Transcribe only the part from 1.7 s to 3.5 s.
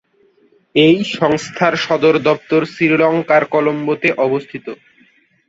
সদর দপ্তর শ্রীলঙ্কার